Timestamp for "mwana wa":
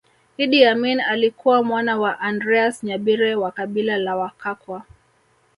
1.63-2.19